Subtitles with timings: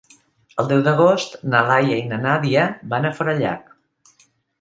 [0.61, 2.63] El deu d'agost na Laia i na Nàdia
[2.95, 3.71] van a Forallac.